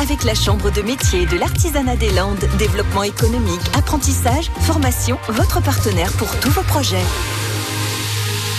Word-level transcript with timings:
avec 0.00 0.22
la 0.22 0.34
Chambre 0.34 0.70
de 0.70 0.82
métier 0.82 1.26
de 1.26 1.36
l'artisanat 1.36 1.96
des 1.96 2.12
Landes. 2.12 2.44
Développement 2.58 3.02
économique, 3.02 3.60
apprentissage, 3.76 4.50
formation, 4.60 5.18
votre 5.28 5.60
partenaire 5.60 6.12
pour 6.12 6.28
tous 6.38 6.50
vos 6.50 6.62
projets. 6.62 7.02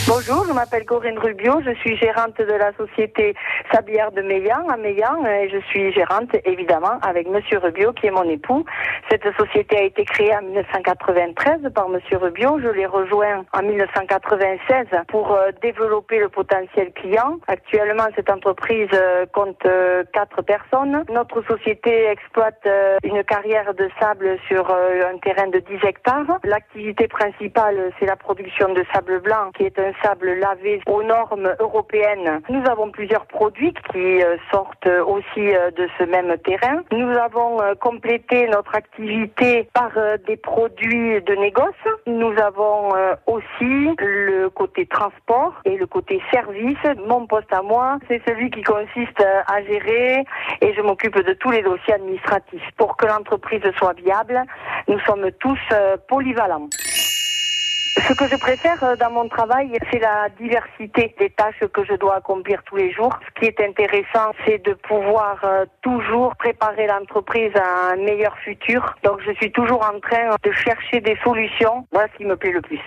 Bonjour, 0.10 0.44
je 0.48 0.54
m'appelle 0.54 0.86
Corinne 0.86 1.20
Rubio, 1.20 1.62
je 1.64 1.70
suis 1.82 1.96
gérante 1.96 2.40
de 2.40 2.54
la 2.54 2.74
société 2.74 3.36
Sablière 3.72 4.12
de 4.12 4.24
Meillan 4.24 4.68
à 4.68 4.76
Meillan 4.76 5.24
et 5.24 5.50
je 5.50 5.60
suis 5.68 5.94
gérante 5.94 6.36
évidemment 6.46 6.98
avec 7.04 7.30
Monsieur 7.30 7.60
Rubio 7.60 7.94
qui 7.94 8.08
est 8.08 8.12
mon 8.12 8.24
époux. 8.24 8.66
Cette 9.12 9.32
société 9.38 9.78
a 9.78 9.84
été 9.84 10.06
créée 10.06 10.36
en 10.36 10.42
1993 10.42 11.72
par 11.76 11.90
Monsieur 11.90 12.18
Rubio. 12.18 12.60
Je 12.60 12.70
l'ai 12.70 12.88
rejoint 12.88 13.46
en 13.54 13.62
1996 13.62 14.88
pour 15.10 15.32
euh, 15.32 15.52
développer 15.62 16.18
le 16.18 16.30
potentiel 16.30 16.92
client. 16.94 17.38
Actuellement, 17.48 18.08
cette 18.16 18.32
entreprise 18.32 18.90
euh, 18.94 19.28
compte 19.32 19.64
euh, 19.68 20.04
quatre 20.12 20.42
personnes. 20.42 21.04
Notre 21.12 21.44
société 21.44 22.08
exploite 22.08 22.68
une 23.04 23.24
carrière 23.24 23.76
de 23.76 23.88
sable 24.00 24.40
sur 24.48 24.72
un 24.72 25.18
terrain 25.20 25.50
de 25.50 25.60
10 25.60 25.88
hectares. 25.88 26.40
L'activité 26.44 27.08
principale, 27.08 27.92
c'est 28.00 28.08
la 28.08 28.16
production 28.16 28.74
de 28.74 28.84
sable 28.92 29.20
blanc 29.20 29.52
qui 29.56 29.66
est 29.66 29.78
un 29.78 29.94
sable 30.04 30.34
lavé 30.40 30.82
aux 30.88 31.04
normes 31.04 31.54
européennes. 31.60 32.42
Nous 32.50 32.64
avons 32.70 32.92
plusieurs 32.92 33.26
produits 33.26 33.74
qui 33.92 34.22
euh, 34.22 34.38
sortent 34.52 34.88
aussi 34.88 35.56
euh, 35.56 35.72
de 35.72 35.88
ce 35.98 36.04
même 36.04 36.36
terrain. 36.40 36.82
Nous 36.92 37.10
avons 37.18 37.62
euh, 37.62 37.76
complété 37.76 38.48
notre 38.48 38.76
activité 38.76 39.70
par 39.74 39.92
des 40.28 40.38
produits 40.38 41.22
de 41.22 41.36
négoce. 41.36 41.74
Nous 42.06 42.34
avons 42.40 42.94
aussi 43.28 43.90
le 44.00 44.50
côté 44.50 44.86
transport 44.86 45.54
et 45.66 45.78
le 45.78 45.86
côté 45.86 46.22
service. 46.32 46.78
Mon 47.08 47.26
poste 47.26 47.52
à 47.52 47.62
moi, 47.62 47.98
c'est 48.08 48.22
celui 48.28 48.50
qui 48.52 48.62
consiste 48.64 49.24
à 49.48 49.62
gérer 49.64 50.24
et 50.62 50.74
je 50.74 50.82
m'occupe 50.82 51.18
de 51.18 51.34
tous 51.34 51.52
les 51.52 51.62
dossiers 51.62 51.94
administratifs. 51.96 52.70
Pour 52.78 52.98
que 52.98 53.06
l'entreprise 53.06 53.62
soit 53.78 53.94
viable, 53.94 54.42
nous 54.88 55.00
sommes 55.02 55.30
tous 55.40 55.60
polyvalents. 56.08 56.70
Ce 58.08 58.14
que 58.14 58.28
je 58.28 58.36
préfère 58.38 58.82
euh, 58.84 58.96
dans 58.96 59.12
mon 59.12 59.28
travail, 59.28 59.78
c'est 59.92 60.00
la 60.00 60.30
diversité 60.40 61.14
des 61.20 61.30
tâches 61.32 61.60
que 61.74 61.84
je 61.84 61.96
dois 61.96 62.16
accomplir 62.16 62.62
tous 62.64 62.78
les 62.78 62.92
jours. 62.92 63.14
Ce 63.28 63.40
qui 63.40 63.48
est 63.48 63.60
intéressant, 63.60 64.32
c'est 64.46 64.64
de 64.64 64.74
pouvoir 64.74 65.40
euh, 65.44 65.66
toujours 65.82 66.36
préparer 66.38 66.88
l'entreprise 66.88 67.52
à 67.56 67.94
un 67.94 67.98
meilleur 67.98 68.38
futur. 68.38 68.96
Donc 69.04 69.20
je 69.26 69.32
suis 69.34 69.52
toujours 69.52 69.84
en 69.84 70.00
train 70.00 70.36
de 70.44 70.52
chercher 70.52 71.02
des 71.02 71.18
solutions. 71.24 71.86
Voilà 71.92 72.08
ce 72.14 72.18
qui 72.18 72.26
me 72.26 72.38
plaît 72.38 72.52
le 72.52 72.62
plus. 72.62 72.80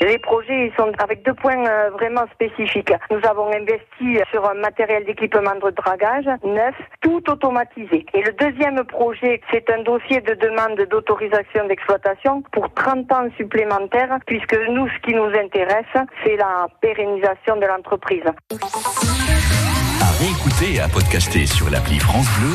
Les 0.00 0.18
projets 0.18 0.72
sont 0.76 0.92
avec 0.98 1.22
deux 1.24 1.34
points 1.34 1.66
euh, 1.66 1.90
vraiment 1.90 2.24
spécifiques. 2.34 2.92
Nous 3.10 3.20
avons 3.28 3.46
investi 3.52 4.18
sur 4.30 4.48
un 4.48 4.54
matériel 4.54 5.04
d'équipement 5.04 5.54
de 5.54 5.70
dragage 5.70 6.26
neuf, 6.44 6.74
tout 7.00 7.22
automatisé. 7.30 8.04
Et 8.12 8.22
le 8.22 8.32
deuxième 8.32 8.82
projet, 8.84 9.40
c'est 9.52 9.70
un 9.70 9.82
dossier 9.82 10.20
de 10.20 10.34
demande 10.34 10.80
d'autorisation 10.90 11.66
d'exploitation 11.68 12.42
pour 12.52 12.72
30 12.74 13.12
ans 13.12 13.28
supplémentaires, 13.36 14.18
puisque 14.26 14.56
nous, 14.68 14.88
ce 14.88 14.98
qui 15.06 15.14
nous 15.14 15.30
intéresse, 15.38 15.86
c'est 16.24 16.36
la 16.36 16.66
pérennisation 16.80 17.56
de 17.56 17.66
l'entreprise. 17.66 18.24
À 20.02 20.10
réécouter 20.18 20.74
et 20.74 20.80
à 20.80 20.88
podcaster 20.88 21.46
sur 21.46 21.70
l'appli 21.70 21.98
France 21.98 22.28
Bleu. 22.38 22.52